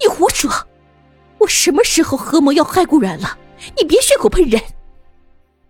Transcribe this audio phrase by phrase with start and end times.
[0.00, 0.50] 你胡说！
[1.38, 3.38] 我什么时候合谋要害顾然了？
[3.76, 4.60] 你别血口喷人！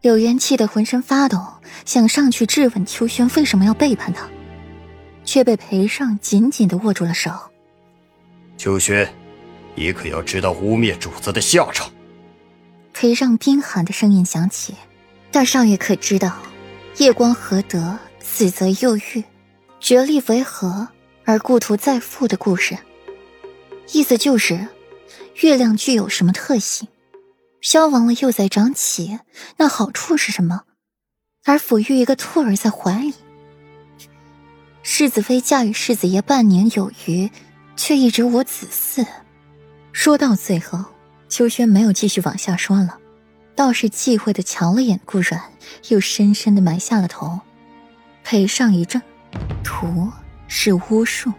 [0.00, 1.38] 柳岩气得浑身发抖，
[1.84, 4.28] 想上去质问秋轩为什么要背叛他，
[5.24, 7.30] 却被裴尚紧紧的握住了手。
[8.56, 9.12] 秋轩，
[9.74, 11.90] 你可要知道污蔑主子的下场！
[12.92, 14.74] 裴尚冰寒的声音响起
[15.30, 16.36] ：“大少爷可知道，
[16.98, 19.24] 夜光何德，死则又遇，
[19.80, 20.88] 绝力为何
[21.24, 22.76] 而故土再复的故事？
[23.92, 24.68] 意思就是，
[25.40, 26.88] 月亮具有什么特性？”
[27.60, 29.18] 消亡了又在长起，
[29.58, 30.62] 那好处是什么？
[31.44, 33.14] 而抚育一个兔儿在怀里，
[34.82, 37.30] 世子妃嫁与世子爷半年有余，
[37.76, 39.06] 却一直无子嗣。
[39.92, 40.82] 说到最后，
[41.28, 42.98] 秋轩没有继续往下说了，
[43.54, 45.42] 倒是忌讳的瞧了眼顾软，
[45.88, 47.40] 又深深的埋下了头。
[48.24, 49.02] 裴尚一怔，
[49.62, 50.10] 图
[50.48, 51.30] 是巫术。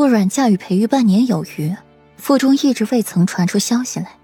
[0.00, 1.76] 顾软嫁与裴玉半年有余，
[2.16, 4.16] 腹中一直未曾传出消息来。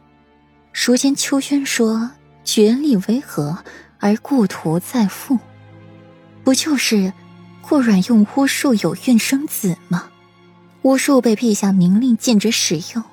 [0.73, 2.13] 如今秋轩说
[2.45, 3.63] 绝力为何
[3.99, 5.38] 而故土再复，
[6.43, 7.13] 不就是
[7.60, 10.09] 顾软用巫术有孕生子吗？
[10.80, 13.05] 巫术被陛下明令禁止使用，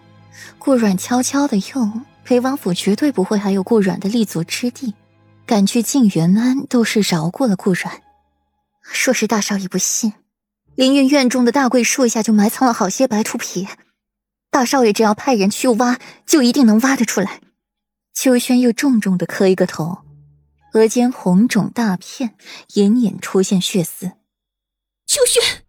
[0.57, 4.93] 顾软悄悄的用，裴王府绝对不会还有顾软的立足之地，
[5.45, 8.01] 赶去静元安都是饶过了顾软。
[9.03, 10.13] 若是大少爷不信，
[10.75, 13.67] 凌云院中的大桂树下就埋藏了好些白兔皮，
[14.49, 17.41] 大少爷只要派人去挖，就一定能挖得出来。
[18.13, 19.99] 秋轩又重重的磕一个头，
[20.73, 22.35] 额间红肿大片，
[22.73, 24.13] 隐隐出现血丝。
[25.05, 25.63] 秋轩，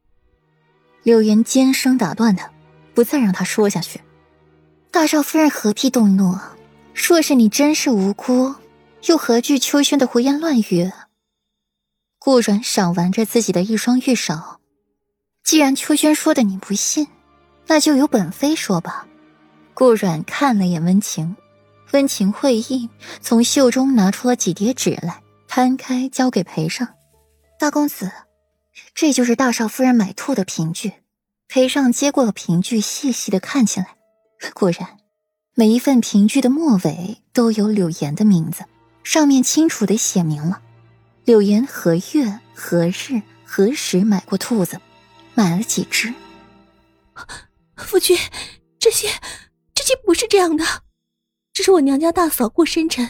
[1.02, 2.50] 柳岩尖声打断他，
[2.94, 4.00] 不再让他说下去。
[4.90, 6.38] 大少夫人何必动怒？
[6.94, 8.54] 若是你真是无辜，
[9.06, 10.90] 又何惧秋轩的胡言乱语？
[12.18, 14.60] 顾软赏玩着自己的一双玉手，
[15.44, 17.06] 既然秋轩说的你不信，
[17.66, 19.06] 那就由本妃说吧。
[19.74, 21.36] 顾软看了眼温情。
[21.92, 22.88] 温情会意，
[23.20, 26.88] 从袖中拿出了几叠纸来，摊开交给裴尚。
[27.58, 28.10] 大公子，
[28.94, 30.94] 这就是大少夫人买兔的凭据。
[31.46, 33.88] 裴尚接过了凭据，细细的看起来，
[34.54, 34.96] 果然，
[35.54, 38.64] 每一份凭据的末尾都有柳岩的名字，
[39.04, 40.60] 上面清楚的写明了
[41.24, 44.80] 柳岩何月何日何时买过兔子，
[45.34, 46.12] 买了几只。
[47.76, 48.16] 夫君，
[48.78, 49.08] 这些，
[49.74, 50.64] 这些不是这样的。
[51.52, 53.08] 这是我娘家大嫂过生辰，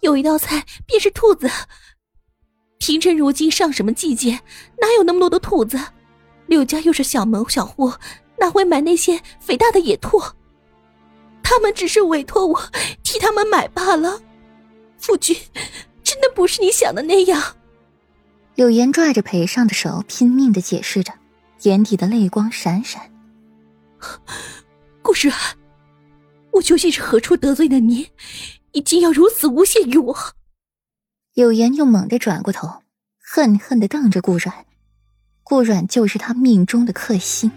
[0.00, 1.50] 有一道菜便是兔子。
[2.78, 4.40] 平城如今上什么季节，
[4.80, 5.78] 哪有那么多的兔子？
[6.46, 7.92] 柳家又是小门小户，
[8.38, 10.22] 哪会买那些肥大的野兔？
[11.42, 12.62] 他们只是委托我
[13.02, 14.20] 替他们买罢了。
[14.98, 15.36] 夫君，
[16.02, 17.56] 真的不是你想的那样。
[18.54, 21.12] 柳岩拽着裴尚的手，拼命的解释着，
[21.62, 23.10] 眼底的泪光闪闪。
[25.02, 25.32] 顾然。
[26.52, 28.08] 我究竟是何处得罪了你？
[28.72, 30.16] 你竟要如此诬陷于我！
[31.34, 32.82] 柳岩又猛地转过头，
[33.18, 34.66] 恨恨的瞪着顾软。
[35.44, 37.50] 顾软就是他命中的克星。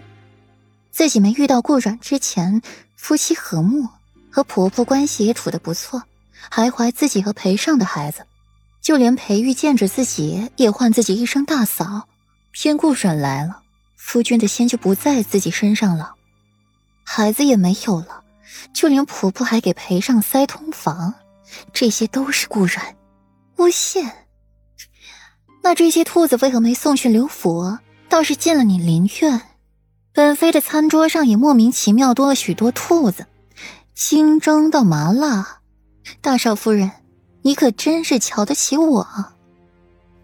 [0.90, 2.62] 自己没遇到顾软之前，
[2.96, 3.88] 夫妻和睦，
[4.30, 6.02] 和婆婆关系也处得不错，
[6.50, 8.24] 还怀自己和裴尚的孩子。
[8.80, 12.08] 就连裴玉见着自己，也唤自己一声大嫂。
[12.52, 13.61] 偏顾软来了，
[14.04, 16.14] 夫君的心就不在自己身上了，
[17.04, 18.24] 孩子也没有了。
[18.74, 21.14] 就连婆婆还给赔上塞通房，
[21.72, 22.96] 这些都是顾软
[23.56, 24.26] 诬陷。
[25.62, 29.40] 那这些兔子为何没送去刘府，倒是进了你林院？
[30.12, 33.26] 本妃的餐桌上也莫名其妙多了许多兔子，
[33.94, 35.60] 清蒸到麻辣。
[36.20, 36.90] 大少夫人，
[37.42, 39.06] 你可真是瞧得起我。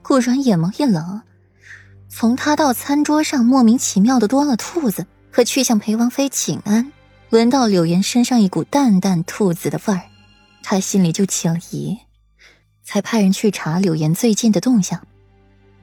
[0.03, 1.23] 顾然眼眸一冷，
[2.21, 6.91] 从他到餐桌上莫名其妙的多了兔子，可去向裴王妃请安。
[7.31, 10.03] 闻到柳岩身上一股淡淡兔子的味儿，
[10.65, 11.97] 他心里就起了疑，
[12.83, 15.07] 才派人去查柳岩最近的动向。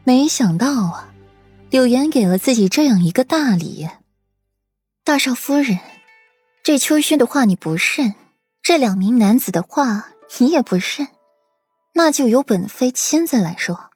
[0.04, 1.14] 没想到啊，
[1.70, 3.88] 柳岩给了自己这样一个大礼。
[5.06, 5.80] 大少夫人，
[6.62, 8.14] 这秋轩的话你不认，
[8.62, 10.10] 这两名男子的话
[10.40, 11.08] 你也不认，
[11.94, 13.92] 那就由本妃亲自来说。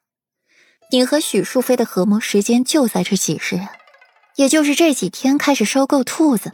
[0.92, 3.60] 你和许淑妃的合谋时间就在这几日，
[4.36, 6.54] 也就是这几天开始收购兔子。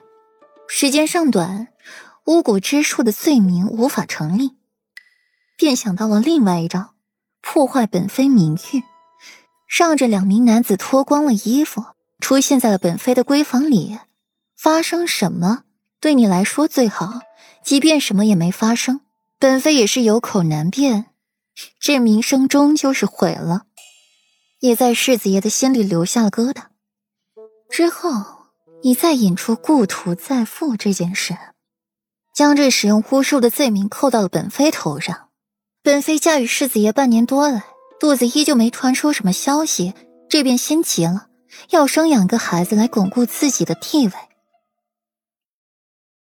[0.68, 1.70] 时间尚短，
[2.26, 4.52] 巫蛊之术的罪名无法成立，
[5.56, 6.96] 便想到了另外一招，
[7.42, 8.84] 破坏本妃名誉，
[9.74, 11.86] 让这两名男子脱光了衣服，
[12.20, 14.00] 出现在了本妃的闺房里。
[14.58, 15.64] 发生什么，
[16.02, 17.22] 对你来说最好；
[17.64, 19.00] 即便什么也没发生，
[19.40, 21.06] 本妃也是有口难辩，
[21.80, 23.64] 这名声终究是毁了，
[24.60, 26.64] 也在世子爷的心里留下了疙瘩。
[27.70, 28.36] 之后。
[28.84, 31.36] 你再引出故土再复这件事，
[32.36, 35.30] 将这使用巫术的罪名扣到了本妃头上。
[35.82, 37.64] 本妃嫁与世子爷半年多来，
[38.00, 39.96] 肚子依旧没传出什么消息，
[40.30, 41.30] 这便心急了，
[41.72, 44.14] 要生养个孩子来巩固自己的地位。